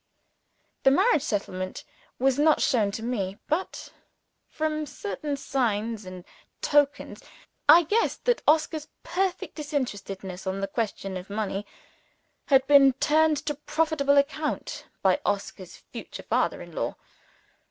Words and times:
The 0.81 0.89
marriage 0.89 1.21
settlement 1.21 1.83
was 2.17 2.39
not 2.39 2.59
shown 2.59 2.89
to 2.93 3.03
me; 3.03 3.37
but, 3.47 3.91
from 4.47 4.87
certain 4.87 5.37
signs 5.37 6.05
and 6.07 6.25
tokens, 6.59 7.21
I 7.69 7.83
guessed 7.83 8.25
that 8.25 8.41
Oscar's 8.47 8.87
perfect 9.03 9.53
disinterestedness 9.53 10.47
on 10.47 10.59
the 10.59 10.67
question 10.67 11.17
of 11.17 11.29
money 11.29 11.67
had 12.47 12.65
been 12.65 12.93
turned 12.93 13.37
to 13.45 13.53
profitable 13.53 14.17
account 14.17 14.87
by 15.03 15.21
Oscar's 15.23 15.75
future 15.77 16.23
father 16.23 16.63
in 16.63 16.71
law. 16.71 16.95